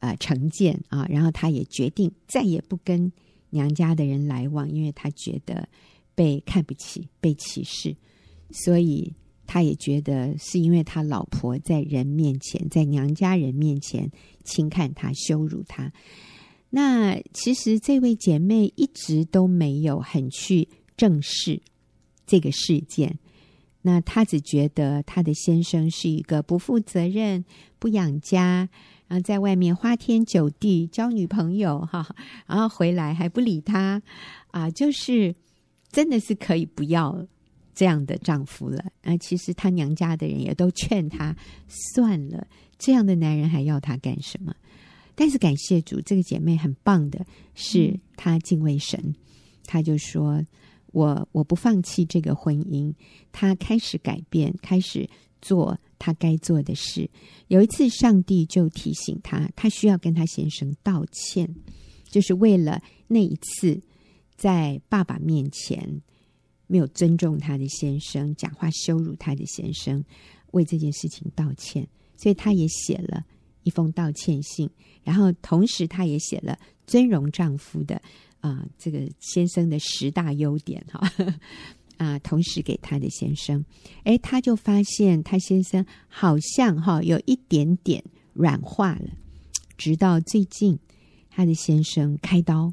[0.00, 3.10] 啊，成见啊，然后他也决定再也不跟
[3.48, 5.66] 娘家的人来往，因为他觉得
[6.14, 7.96] 被看不起、被歧视，
[8.50, 9.10] 所以
[9.46, 14.10] 他也觉得是因为他老婆在人面前，在娘家人面前
[14.44, 15.92] 轻看他、羞辱他。
[16.70, 21.62] 那其实这位姐妹一直都没有很去正视
[22.26, 23.18] 这个事件，
[23.82, 27.44] 那她只觉得她的先生是一个不负责任、
[27.78, 28.68] 不养家。
[29.06, 32.16] 然后在外面花天酒地交女朋友哈，
[32.48, 34.02] 然后回来还不理他
[34.50, 35.34] 啊，就是
[35.92, 37.28] 真的是可以不要了
[37.74, 39.16] 这样的丈夫了啊。
[39.18, 41.36] 其实她娘家的人也都劝她
[41.68, 42.46] 算了，
[42.78, 44.54] 这样的男人还要她干什么？
[45.14, 49.14] 但是感谢主，这个姐妹很棒的是，她敬畏神，
[49.64, 50.44] 她就说
[50.92, 52.92] ：“我我不放弃这个婚姻。”
[53.32, 55.08] 她开始改变，开始
[55.42, 55.78] 做。
[55.96, 57.08] 她该做的事，
[57.48, 61.48] 有一次上帝就提醒她，她需要跟她先生道歉，
[62.10, 63.80] 就是为了那一次
[64.36, 66.02] 在爸爸面前
[66.66, 70.04] 没有尊重他的先生，讲话羞辱他的先生，
[70.52, 71.86] 为这件事情道歉。
[72.16, 73.24] 所以他也写了
[73.64, 74.70] 一封道歉信，
[75.02, 77.96] 然后同时她也写了尊荣丈夫的
[78.40, 81.10] 啊、呃、这个先生的十大优点哈
[81.96, 83.64] 啊、同时给她的先生，
[84.04, 89.10] 哎，她就发现她先生好像哈有一点点软化了，
[89.76, 90.78] 直到最近，
[91.30, 92.72] 她的先生开刀，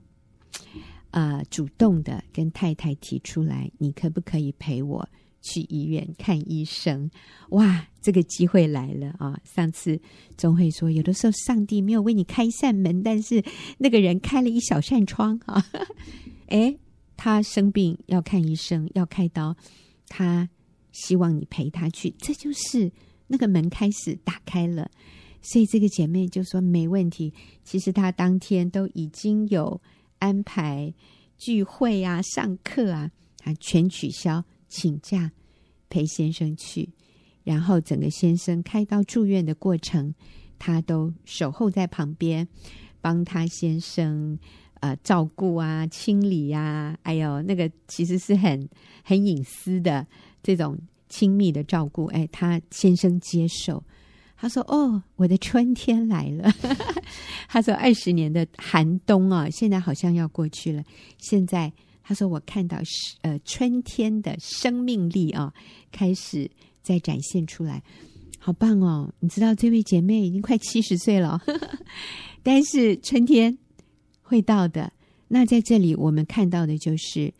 [1.11, 5.07] 呃，主动的跟太太提出来，你可不可以陪我？
[5.43, 7.09] 去医院看医生，
[7.49, 9.35] 哇，这个机会来了啊！
[9.43, 9.99] 上次
[10.37, 13.43] 宗慧说，有的时候上帝没有为你开一扇门，但是
[13.79, 15.65] 那个人开了一小扇窗啊。
[16.49, 16.77] 诶，
[17.17, 19.57] 他生病要看医生，要开刀，
[20.07, 20.47] 他
[20.91, 22.91] 希望你陪他去，这就是
[23.25, 24.91] 那个门开始打开了。
[25.41, 27.33] 所以这个姐妹就说没问题。
[27.63, 29.81] 其实她当天都已经有
[30.21, 30.93] 安排
[31.37, 34.41] 聚会啊、上课啊，她全取消。
[34.73, 35.29] 请假
[35.89, 36.87] 陪先生去，
[37.43, 40.15] 然后整个先生开刀住院的过程，
[40.57, 42.47] 他都守候在旁边，
[43.01, 44.39] 帮他先生
[44.79, 46.97] 呃照顾啊、清理呀、啊。
[47.03, 48.65] 哎呦，那个其实是很
[49.03, 50.07] 很隐私的
[50.41, 50.79] 这种
[51.09, 52.05] 亲密的照顾。
[52.05, 53.83] 哎，他先生接受，
[54.41, 56.51] 他说：“哦，我的春天来了。
[57.47, 60.83] ”他说：“二十年的寒冬啊，现在好像要过去了。”
[61.19, 61.71] 现在。
[62.03, 65.53] 他说：“我看到是呃春天的生命力啊，
[65.91, 66.49] 开始
[66.81, 67.81] 在展现出来，
[68.37, 69.13] 好棒哦！
[69.19, 71.39] 你知道这位姐妹已经快七十岁了，
[72.43, 73.55] 但是春天
[74.21, 74.91] 会到的。
[75.29, 77.31] 那在这里我们看到的就是，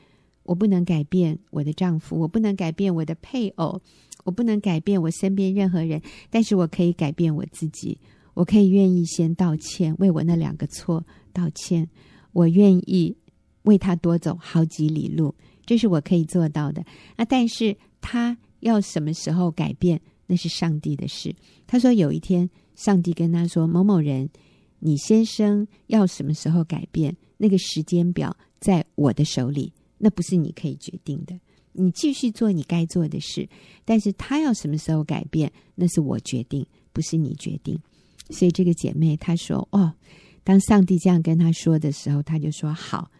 [0.43, 3.81] 我不能改变我的丈夫，我不能改变我的配偶，
[4.23, 7.97] 我不能改变我身边任何人，但是我可以改变我自己。
[8.33, 11.87] 我可以愿意先道歉，为我那两个错道歉。
[12.33, 13.15] 我愿意。”
[13.65, 15.35] 为他多走好几里路，
[15.67, 16.83] 这是我可以做到的。
[17.15, 21.31] 啊，但是他要什么时候改变，那是上帝的事。
[21.67, 24.27] 他说有一天，上帝跟他说：“某某人，
[24.79, 31.39] 你先生要什么时候改变，那个时间表在我的手里，那不是你可以决定的。
[31.73, 33.47] 你继续做你该做的事，
[33.85, 37.79] 但是他要什么时候改变，那是我决定，不是你决定。
[38.29, 39.93] 所以这个姐妹她说：哦，
[40.43, 43.11] 当上帝这样跟她说的时候，她就说好。”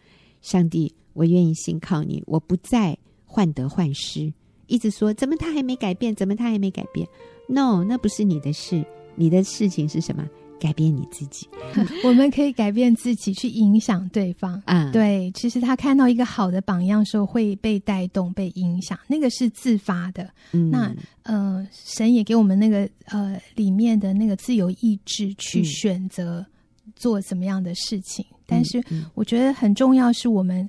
[0.42, 4.32] 上帝，我愿意信靠你，我不再患得患失，
[4.66, 7.06] 一直说怎么他还没改变，怎么他还没改变
[7.46, 8.84] ？No，那不是你的事，
[9.14, 10.28] 你的事情是什么？
[10.62, 11.48] 改变你自己。
[12.04, 14.54] 我们可以改变自己，去影响对方。
[14.64, 20.30] 啊、嗯，对，其实他看到一个好的榜样时候，会被带动、被影响，那个是自发的。
[20.52, 20.94] 嗯，那
[21.24, 26.46] 呃，神也给我们那个呃里面的那个自由意志去选择
[26.94, 28.24] 做什么样的事情。
[28.30, 30.68] 嗯但是我觉得很重要是我们，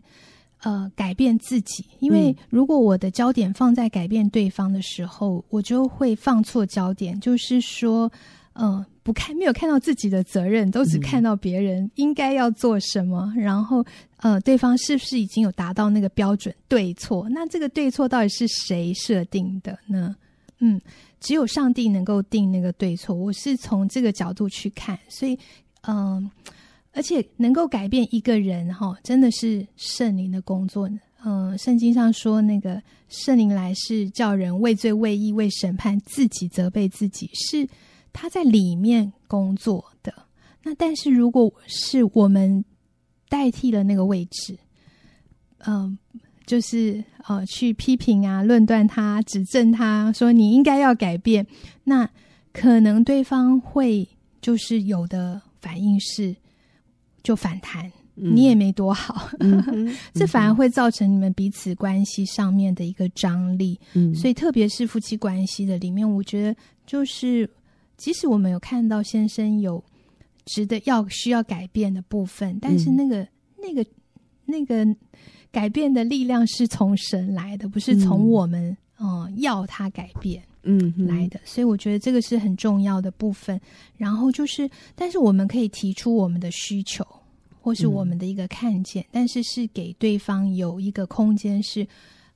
[0.62, 1.84] 呃，改变自己。
[2.00, 7.20] 因为如果我的焦点放在改变对方的时候，我就会放错焦点。
[7.20, 8.10] 就是说，
[8.54, 13.32] 呃，不看没有看到自己的责任，都只看到别人应该要做什么。
[13.36, 13.86] 然后，
[14.18, 16.54] 呃，对方是不是已经有达到那个标准？
[16.68, 17.28] 对错？
[17.30, 20.16] 那这个对错到底是谁设定的呢？
[20.60, 20.82] 嗯，
[21.20, 23.14] 只有上帝能够定那个对错。
[23.14, 25.38] 我是从这个角度去看，所以，
[25.82, 26.32] 嗯、呃。
[26.96, 30.88] 而且能够改变一个人，哈，真的是圣灵的工作。
[31.26, 37.68] 嗯，圣经上说，那个圣灵来是叫人畏罪、畏义、为审判，自己责备自己，是
[38.14, 40.14] 他在里面工作的。
[40.64, 42.64] 那但是如果是我们
[43.28, 44.58] 代替了那个位置，
[45.66, 45.98] 嗯，
[46.46, 51.46] 就是呃，去批评啊、论断他、指正他，说你应该要改变，
[51.84, 52.10] 那
[52.54, 54.08] 可能对方会
[54.40, 56.34] 就是有的反应是。
[57.24, 63.80] 就反弹，你也没多好，嗯、 这反而会造成你们彼此关系上面的一个张力。
[63.94, 66.54] 嗯、所以特别是夫妻关系的里面，我觉得
[66.86, 67.50] 就是，
[67.98, 69.84] 即使我们有看到先生有
[70.46, 73.86] 值得要需要改变的部分，但是那个、嗯、那个
[74.46, 74.96] 那个
[75.52, 80.44] 改变的力量是从神来的，不是从我们嗯、呃、要他改变。
[80.66, 83.60] 嗯，来的，所以我觉得这个是很重要的部分。
[83.98, 87.06] 然后就是，但是我们可以提出我们的需求，
[87.60, 91.86] 或是我们的一个看见，嗯、但是是给对方有一个空间，是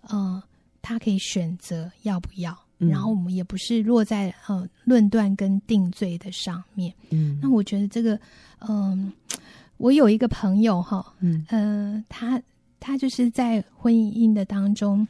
[0.02, 0.44] 呃，
[0.82, 2.67] 他可以选择要不要。
[2.80, 6.94] 嗯、然后我们也不是落在呃论断跟定罪的上面。
[7.10, 8.20] 嗯，那我觉得这个，
[8.60, 9.38] 嗯、呃，
[9.78, 12.42] 我有一个朋友哈，嗯、呃，他
[12.80, 15.08] 他就是在婚姻的当中，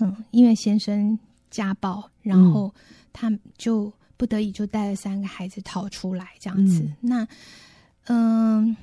[0.00, 1.18] 嗯，因为先生。
[1.48, 2.74] 家暴，然后
[3.14, 6.80] 他就不得已就带了三个孩子逃出来，这样子。
[6.82, 7.28] 嗯那
[8.08, 8.76] 嗯、呃，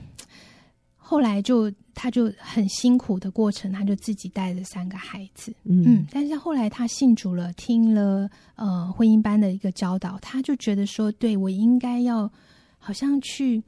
[1.05, 12.31] 后来就他就很辛苦的过程，他就自己带着三个孩子，嗯，嗯，但是后来他信主了，听了呃婚姻班的一个教导，他就觉得说，对，我应该要
[12.79, 13.61] 好像去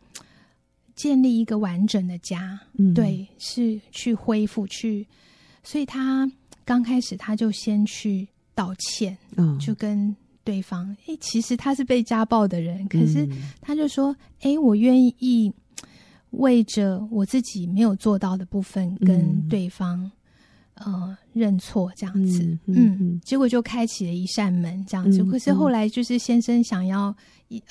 [0.96, 5.06] 建立一个完整的家，嗯，对，是去恢复去，
[5.62, 6.32] 所以他
[6.64, 8.26] 刚开始他就先去
[8.56, 10.16] 道歉，嗯，就跟
[10.46, 13.28] 对方，哎，其实他是被家暴的人，可是
[13.60, 15.54] 他就说，哎，我愿意。
[16.38, 20.00] 为着我自己没有做到的部分，跟对方、
[20.86, 25.22] 嗯、呃认错这样子，嗯，结果就开启了一扇门这样子。
[25.22, 27.16] 嗯、可是后来就是先生想要，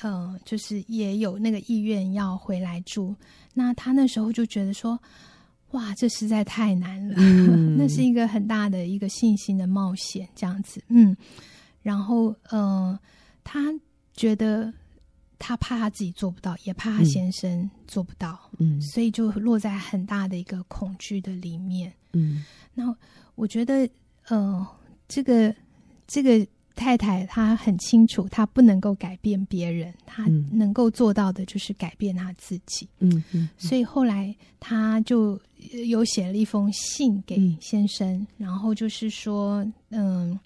[0.01, 3.15] 呃，就是也有那个意愿要回来住，
[3.53, 4.99] 那他那时候就觉得说，
[5.71, 11.15] 哇，这实在太难了，嗯、 那是一个很大的一个信心的冒险这样子，嗯，
[11.81, 12.97] 然后呃，
[13.43, 13.73] 他
[14.13, 14.73] 觉得。
[15.37, 22.43] 他怕他自己做不到，也怕他先生做不到，嗯，所以就落在很大的一个恐惧的里面，嗯。
[22.73, 22.95] 那
[23.35, 23.89] 我觉得，
[24.27, 24.67] 呃，
[25.07, 25.53] 这个
[26.07, 33.49] 这个太太她很清楚，她不能够改变别人，她能够做到的就是改变她自己，嗯嗯。
[33.57, 35.39] 所以后来她就
[35.87, 40.37] 有写了一封信给先生，嗯，然后就是说，嗯，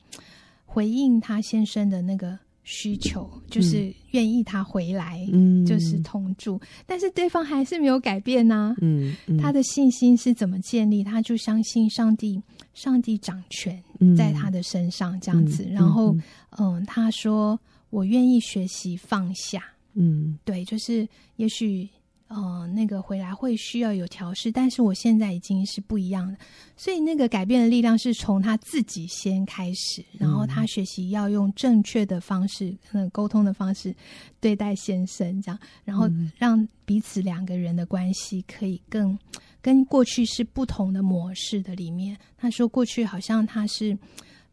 [0.65, 2.37] 回应他先生的那个。
[2.71, 9.15] 需求就是愿意他回来，嗯，就是同住，嗯、但是对方还是没有改变呢、啊嗯。
[9.25, 11.03] 嗯，他的信心是怎么建立？
[11.03, 12.39] 他就相信上帝，
[12.75, 13.83] 上帝掌权
[14.15, 15.63] 在他的身上，这样子。
[15.63, 16.21] 嗯、然后，嗯，
[16.59, 17.59] 嗯，他说
[17.89, 19.63] ：“我愿意学习放下。”
[19.95, 21.07] 嗯，对，就是
[21.37, 21.89] 也许。
[22.29, 26.37] 呃，那个回来会需要有调试，但是我现在已经是不一样的，
[26.77, 33.95] 所以那个改变的力量是从他自己先开始，然后他学习要用正确的方式，嗯，沟通的方式
[34.39, 36.07] 对待先生，这样，然后
[36.37, 39.17] 让彼此两个人的关系可以更
[39.59, 42.15] 跟过去是不同的模式的里面。
[42.37, 43.97] 他说过去好像他是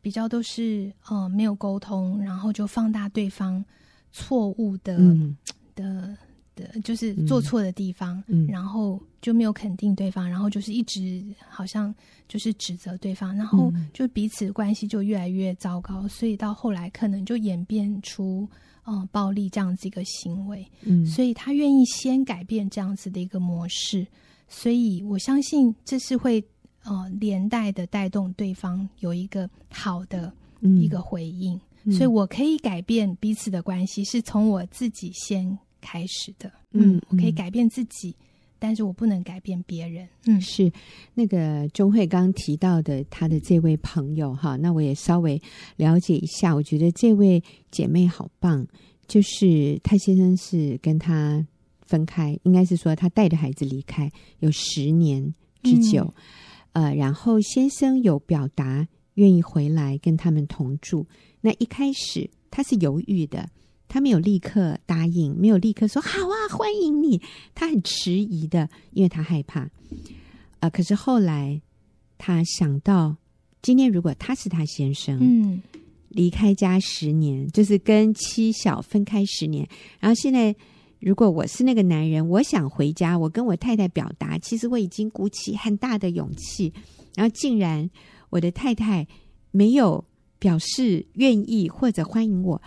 [0.00, 3.62] 比较都是呃没有沟通，然后就放大对方
[4.12, 5.36] 错误的、嗯、
[5.74, 6.16] 的。
[6.56, 8.44] 的就是做错的地方，嗯。
[8.44, 11.94] 嗯、然后就没有肯定对方，然后就是一直好像
[12.26, 18.48] 就是指责对方，然后就彼此关系就越来越糟糕，所以到后来可能就演变出
[18.84, 20.66] 呃暴力这样子一个行为。
[20.82, 24.06] 嗯，所以他愿意先改变这样子的一个模式，
[24.48, 26.42] 所以我相信这是会
[26.84, 35.58] 呃连带的带动对方有一个好的一个回应，嗯嗯、所以我可以改变彼此的关系，是从我自己先。
[35.86, 38.26] 开始的，嗯，我可以改变自己，嗯、
[38.58, 40.08] 但是我不能改变别人。
[40.26, 40.68] 嗯，是
[41.14, 45.40] 那个钟慧刚提到的，他的这位朋友哈，那我也稍微
[45.76, 46.52] 了解一下。
[46.52, 48.66] 我觉得这位姐妹好棒，
[49.06, 51.46] 就是她先生是跟她
[51.82, 54.10] 分开，应该是说她带着孩子离开
[54.40, 55.32] 有十年
[55.62, 56.12] 之久，
[56.72, 61.06] 嗯、呃，然后先生有表达愿意回来跟他们同住。
[61.40, 63.48] 那一开始他是犹豫的。
[63.88, 67.20] 他没有立刻答应，没有立刻说好啊，欢迎你。
[67.54, 69.60] 他很迟疑的，因为他害怕。
[69.60, 69.70] 啊、
[70.60, 71.60] 呃，可是后来
[72.18, 73.16] 他想到，
[73.62, 75.62] 今天如果他是他先生，嗯，
[76.08, 79.68] 离开家十年，就是跟妻小分开十年。
[80.00, 80.54] 然后现在，
[80.98, 86.72] 如果我是那个男人，我想回家，我跟我太太表达，其实我已经鼓起很大的勇气，
[87.14, 87.88] 然后竟然
[88.30, 89.06] 我的太太
[89.50, 90.04] 没有
[90.38, 92.60] 表示愿意或者欢迎我。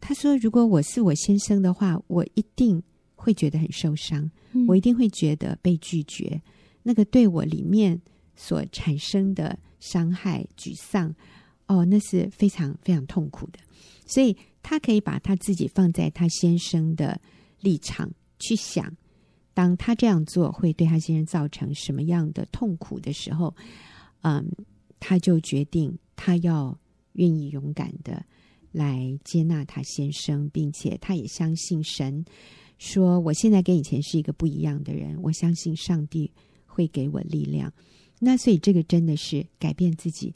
[0.00, 2.82] 他说：“如果我是我先生的话，我一定
[3.14, 6.40] 会觉得很受伤，嗯、我一定会觉得被拒绝，
[6.82, 8.00] 那个对我里面
[8.34, 11.14] 所产生的伤害、沮丧，
[11.66, 13.58] 哦，那是非常非常痛苦的。
[14.06, 17.20] 所以，他可以把他自己放在他先生的
[17.60, 18.90] 立场去想，
[19.52, 23.54] 当他这样做会对他先生造成什么样的痛苦的时候，
[24.22, 24.50] 嗯，
[24.98, 26.76] 他就决定他要
[27.12, 28.24] 愿意勇敢的。”
[28.72, 32.24] 来接纳他先生，并且他也相信神，
[32.78, 35.20] 说我现在跟以前是一个不一样的人。
[35.22, 36.30] 我相信上帝
[36.66, 37.72] 会给我力量。
[38.18, 40.34] 那所以这个真的是改变自己，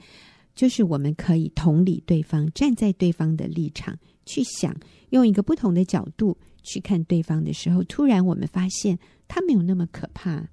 [0.55, 4.75] 就是我们可以同理对方，站在对方的立场去想，
[5.11, 10.49] 用一个不同的角度去看对方的时候，突然我们发现他没有那么可怕，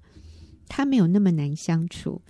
[0.68, 2.22] 他没有那么难相处。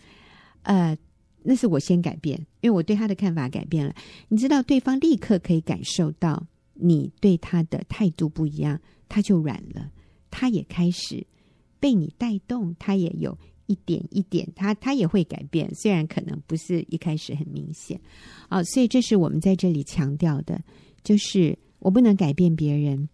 [0.63, 0.97] 呃。
[1.45, 3.95] 那是我先改变，因为我对他的看法改变了。
[4.29, 9.91] 你知道，对方立刻可以感受到你对他的态度不一样，他就软了，
[10.31, 11.27] 他也开始
[11.81, 13.37] 被你带动，他也有
[13.67, 18.01] 一点一点，他他也会改变，虽然可能不是一开始很明显。
[18.49, 20.63] 哦，所以这是我们在这里强调的，
[21.03, 23.09] 就是我不能改变别人，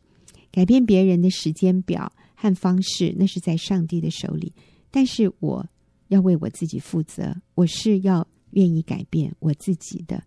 [0.50, 4.52] 改变别人的时间表和方式，那是在上帝的手里。
[4.90, 5.66] 但是我
[6.08, 10.22] 要为我自己负责，我是要愿意改变我自己的，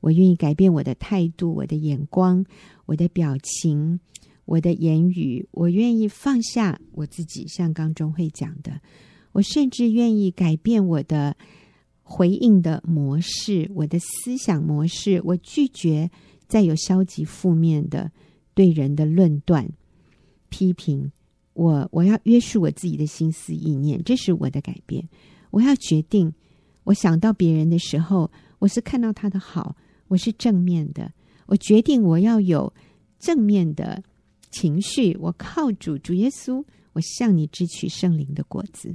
[0.00, 2.44] 我愿意改变我的态度、我的眼光、
[2.86, 4.00] 我的表情、
[4.44, 8.80] 我的言语，我愿意放下我自己，像刚中会讲的，
[9.32, 11.36] 我甚至愿意改变我的
[12.02, 16.10] 回应的模式、我的思想模式，我拒绝
[16.48, 18.10] 再有消极负面的
[18.54, 19.68] 对人的论断、
[20.48, 21.10] 批评。
[21.56, 25.08] 我我要约束我自己的心思意念，这是我的改变。
[25.50, 26.30] 我要决定，
[26.84, 29.74] 我想到别人的时候，我是看到他的好，
[30.08, 31.10] 我是正面的。
[31.46, 32.70] 我决定我要有
[33.18, 34.02] 正面的
[34.50, 38.94] 情绪，我靠主主耶稣，我向你支取圣灵的果子。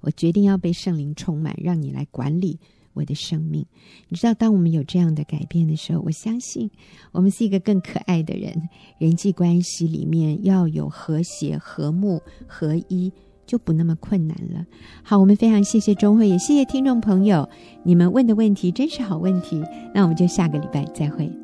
[0.00, 2.58] 我决定要被圣灵充满，让你来管理。
[2.94, 3.64] 我的生命，
[4.08, 6.70] 你知道，当我们有这样的改变的时候，我相信
[7.12, 8.68] 我们是一个更可爱的人。
[8.98, 13.12] 人际关系里面要有和谐、和睦、合一，
[13.46, 14.64] 就不那么困难了。
[15.02, 17.48] 好，我们非常谢谢钟慧，也谢谢听众朋友，
[17.82, 19.62] 你们问的问题真是好问题。
[19.94, 21.41] 那我们就下个礼拜再会。